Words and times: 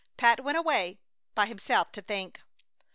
Pat 0.17 0.43
went 0.43 0.57
away 0.57 0.97
by 1.35 1.45
himself 1.45 1.91
to 1.91 2.01
think. 2.01 2.39